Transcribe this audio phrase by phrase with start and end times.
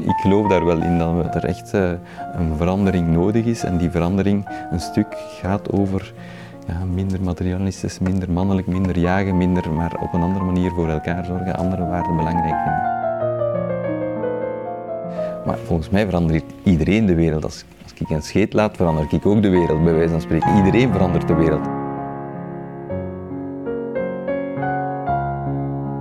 [0.00, 1.90] Ik geloof daar wel in dat er echt eh,
[2.32, 5.06] een verandering nodig is en die verandering een stuk
[5.40, 6.12] gaat over
[6.66, 11.24] ja, minder materialistisch, minder mannelijk, minder jagen, minder, maar op een andere manier voor elkaar
[11.24, 12.92] zorgen, andere waarden belangrijk vinden.
[15.44, 17.44] Maar volgens mij verandert iedereen de wereld.
[17.44, 20.56] Als, als ik een scheet laat, verander ik ook de wereld, bij wijze van spreken.
[20.56, 21.83] Iedereen verandert de wereld.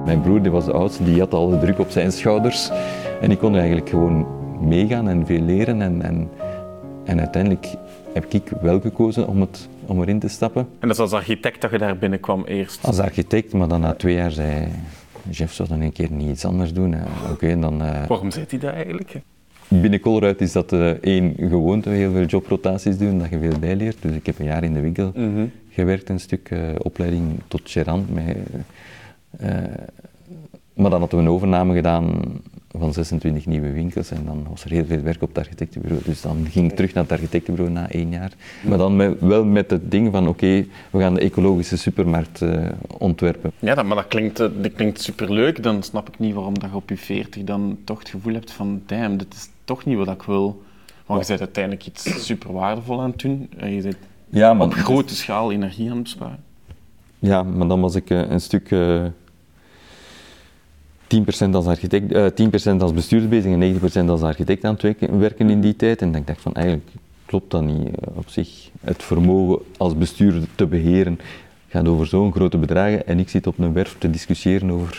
[0.06, 2.70] Mijn broer die was de oudste, die had al de druk op zijn schouders.
[3.22, 4.26] En ik kon eigenlijk gewoon
[4.68, 5.82] meegaan en veel leren.
[5.82, 6.30] En, en,
[7.06, 7.68] en uiteindelijk
[8.14, 10.62] heb ik wel gekozen om, het, om erin te stappen.
[10.80, 12.86] En dat is als architect dat je daar binnenkwam eerst?
[12.86, 14.68] Als architect, maar dan na twee jaar zei
[15.30, 16.96] Jeff, zou dan een keer niet iets anders doen?
[17.32, 17.82] Oké, dan...
[17.82, 18.06] Uh...
[18.08, 19.22] Waarom zei hij dat eigenlijk?
[19.68, 23.98] Binnen Colruyt is dat uh, één gewoonte, heel veel jobrotaties doen, dat je veel bijleert.
[24.02, 25.46] Dus ik heb een jaar in de winkel Mhm.
[25.70, 28.14] gewerkt, een stuk uh, opleiding tot gerant.
[28.14, 28.24] Met,
[30.74, 32.22] maar dan hadden we een overname gedaan
[32.78, 36.04] van 26 nieuwe winkels en dan was er heel veel werk op het architectenbureau.
[36.06, 38.32] Dus dan ging ik terug naar het architectenbureau na één jaar.
[38.62, 42.66] Maar dan met, wel met het ding van oké, we gaan de ecologische supermarkt uh,
[42.98, 43.52] ontwerpen.
[43.60, 45.64] Ja, dat, maar dat klinkt, dat klinkt superleuk.
[45.64, 48.52] Dan snap ik niet waarom dat je op je 40 dan toch het gevoel hebt
[48.52, 50.64] van damn, dit is toch niet wat ik wil.
[51.06, 53.50] Want je bent uiteindelijk iets super waardevol aan het doen.
[53.58, 53.98] Je bent
[54.30, 56.44] ja, maar, op grote schaal energie aan het besparen.
[57.20, 58.72] Ja, maar dan was ik uh, een stuk...
[58.72, 59.06] Uh,
[61.16, 62.26] 10% als, architect, uh,
[62.76, 66.02] 10% als bestuurder bezig en 90% als architect aan het werken in die tijd.
[66.02, 66.88] En ik dacht van eigenlijk
[67.26, 68.70] klopt dat niet op zich.
[68.82, 71.20] Het vermogen als bestuurder te beheren
[71.70, 74.96] gaat over zo'n grote bedragen en ik zit op een werf te discussiëren over,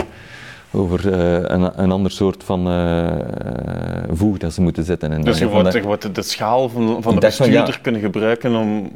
[0.71, 3.13] over uh, een, een, ander soort van uh,
[4.13, 5.13] voeg dat ze moeten zetten.
[5.13, 8.01] En dus je wordt, je wordt de schaal van, van de bestuurder van, ja, kunnen
[8.01, 8.91] gebruiken om...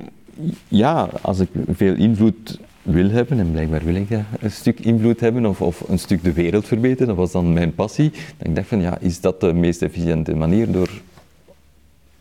[0.68, 2.58] Ja, als ik veel invloed
[2.92, 6.22] wil hebben, en blijkbaar wil ik dat, een stuk invloed hebben of, of een stuk
[6.22, 8.10] de wereld verbeteren, dat was dan mijn passie.
[8.36, 10.90] Dan ik dacht van, ja, is dat de meest efficiënte manier door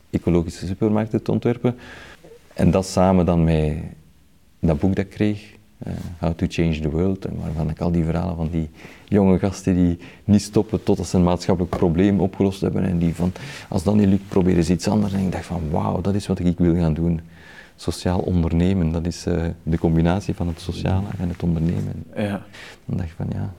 [0.10, 1.76] ecologische supermarkten te ontwerpen?
[2.54, 3.78] En dat samen dan met
[4.60, 5.56] dat boek dat ik kreeg,
[5.88, 8.70] uh, How to Change the World, waarvan ik al die verhalen van die
[9.08, 13.32] jonge gasten die niet stoppen totdat ze een maatschappelijk probleem opgelost hebben en die van,
[13.70, 15.14] als dat niet lukt, proberen ze iets anders.
[15.14, 17.22] En ik dacht van, wauw, dat is wat ik wil gaan doen
[17.78, 18.92] sociaal ondernemen.
[18.92, 22.04] Dat is uh, de combinatie van het sociale en het ondernemen.
[22.16, 22.46] Ja.
[22.86, 23.54] Dan dacht ik van ja.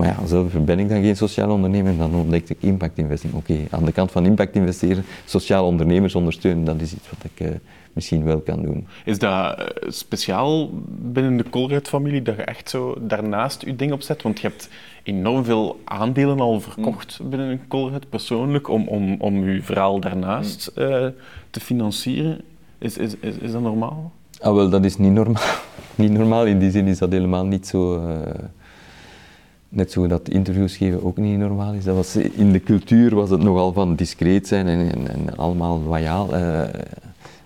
[0.00, 3.34] Maar ja, zelf ben ik dan geen sociaal ondernemer, dan ontdekte ik impact investing.
[3.34, 7.30] Oké, okay, aan de kant van impact investeren, sociaal ondernemers ondersteunen, dat is iets wat
[7.32, 7.54] ik uh,
[7.92, 8.86] misschien wel kan doen.
[9.04, 14.22] Is dat uh, speciaal binnen de Colruyt-familie dat je echt zo daarnaast je ding opzet?
[14.22, 14.68] Want je hebt
[15.02, 17.30] enorm veel aandelen al verkocht mm.
[17.30, 21.14] binnen Colruyt persoonlijk om, om, om je verhaal daarnaast mm.
[21.50, 22.40] te financieren.
[22.80, 24.12] Is, is, is, is dat normaal?
[24.40, 25.52] Ah, wel, dat is niet normaal.
[25.94, 26.46] niet normaal.
[26.46, 28.06] In die zin is dat helemaal niet zo.
[28.06, 28.18] Uh,
[29.68, 31.84] net zo dat interviews geven ook niet normaal is.
[31.84, 35.80] Dat was, in de cultuur was het nogal van discreet zijn en, en, en allemaal
[35.80, 36.34] loyaal.
[36.34, 36.60] Uh,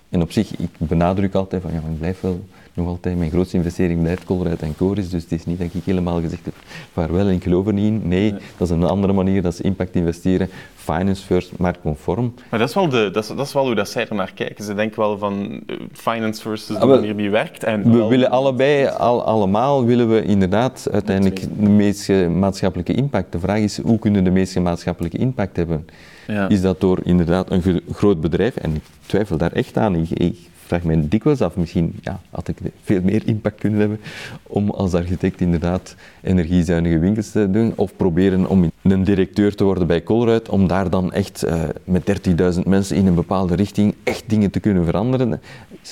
[0.09, 2.45] en op zich, ik benadruk altijd van ja, ik blijf wel
[2.75, 5.85] nog altijd, mijn grootste investering blijft Colruyt en Coris, dus het is niet dat ik
[5.85, 6.55] helemaal gezegd heb,
[6.93, 8.09] vaarwel en ik geloof er niet in.
[8.09, 12.35] Nee, nee, dat is een andere manier, dat is impact investeren, finance first, marktconform.
[12.51, 14.33] Maar dat is wel, de, dat is, dat is wel hoe dat zij er naar
[14.35, 14.65] kijken.
[14.65, 15.61] Ze denken wel van
[15.93, 17.65] finance first is de manier die werkt.
[17.65, 18.09] En we wel...
[18.09, 23.33] willen allebei, al, allemaal willen we inderdaad uiteindelijk de meeste maatschappelijke impact.
[23.33, 25.87] De vraag is, hoe kunnen we de meeste maatschappelijke impact hebben?
[26.27, 26.49] Ja.
[26.49, 30.39] Is dat door inderdaad een groot bedrijf, en ik twijfel daar echt aan, ik, ik
[30.65, 34.01] vraag mij dikwijls af, misschien ja, had ik veel meer impact kunnen hebben
[34.43, 39.87] om als architect inderdaad energiezuinige winkels te doen, of proberen om een directeur te worden
[39.87, 44.25] bij Colruyt, om daar dan echt uh, met 30.000 mensen in een bepaalde richting echt
[44.27, 45.41] dingen te kunnen veranderen.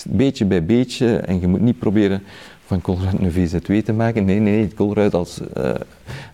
[0.08, 2.22] Beetje bij beetje, en je moet niet proberen
[2.66, 4.24] van Colruyt een VZW te maken.
[4.24, 5.74] Nee, nee, nee, Colruyt als uh,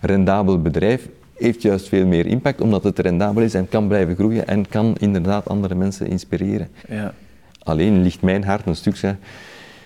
[0.01, 1.07] rendabel bedrijf
[1.39, 4.95] heeft juist veel meer impact, omdat het rendabel is en kan blijven groeien en kan
[4.99, 6.67] inderdaad andere mensen inspireren.
[6.87, 7.13] Ja.
[7.69, 9.15] Alleen ligt mijn hart een stuk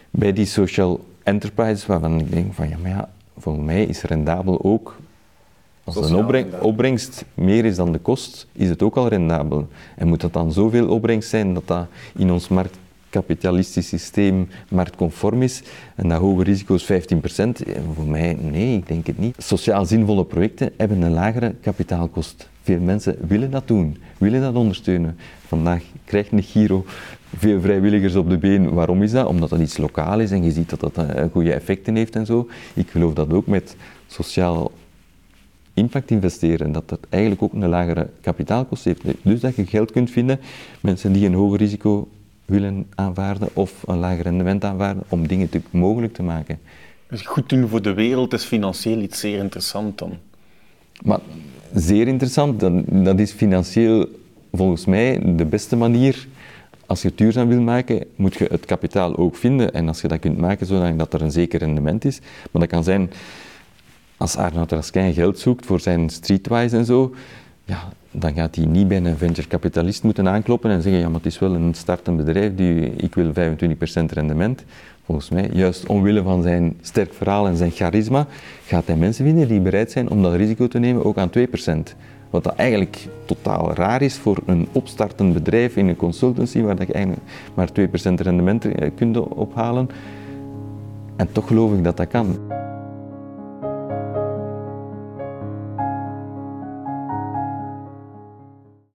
[0.09, 4.63] bij die social enterprises, waarvan ik denk van ja, maar ja, volgens mij is rendabel
[4.63, 4.95] ook,
[5.83, 9.67] als opbreng, opbrengst meer is dan de kost, is het ook al rendabel.
[9.95, 11.87] En moet dat dan zoveel opbrengst zijn dat dat
[12.17, 15.63] in ons marktkapitalistisch systeem marktconform is
[15.95, 16.87] en dat hoge risico's 15%?
[17.95, 19.35] Voor mij, nee, ik denk het niet.
[19.37, 22.49] Sociaal zinvolle projecten hebben een lagere kapitaalkost.
[22.61, 25.17] Veel mensen willen dat doen, willen dat ondersteunen.
[25.47, 26.85] Vandaag krijgt een Giro
[27.37, 28.73] veel vrijwilligers op de been.
[28.73, 29.27] Waarom is dat?
[29.27, 32.25] Omdat dat iets lokaal is en je ziet dat dat uh, goede effecten heeft en
[32.25, 32.47] zo.
[32.73, 33.75] Ik geloof dat ook met
[34.07, 34.71] sociaal
[35.73, 39.01] impact investeren, dat dat eigenlijk ook een lagere kapitaalkost heeft.
[39.21, 40.39] Dus dat je geld kunt vinden,
[40.81, 42.07] mensen die een hoger risico
[42.45, 46.59] willen aanvaarden of een lager rendement aanvaarden, om dingen te, mogelijk te maken.
[47.09, 50.17] Dus goed doen voor de wereld is financieel iets zeer interessant dan?
[51.03, 51.19] Maar
[51.73, 54.07] zeer interessant, dat, dat is financieel
[54.51, 56.27] volgens mij de beste manier.
[56.93, 59.73] Als je het duurzaam wil maken, moet je het kapitaal ook vinden.
[59.73, 62.19] En als je dat kunt maken zodat er een zeker rendement is.
[62.51, 63.11] Maar dat kan zijn,
[64.17, 67.13] als Arnoud Raskijn geld zoekt voor zijn streetwise en zo,
[67.65, 71.17] ja, dan gaat hij niet bij een venture kapitalist moeten aankloppen en zeggen, ja, maar
[71.17, 73.33] het is wel een startend bedrijf, die, ik wil 25%
[74.13, 74.63] rendement.
[75.05, 78.27] Volgens mij, juist omwille van zijn sterk verhaal en zijn charisma,
[78.65, 81.95] gaat hij mensen vinden die bereid zijn om dat risico te nemen, ook aan 2%.
[82.33, 86.93] Wat dat eigenlijk totaal raar is voor een opstartend bedrijf in een consultancy, waar je
[86.93, 89.89] eigenlijk maar 2% rendement eh, kunt ophalen.
[91.15, 92.37] En toch geloof ik dat dat kan.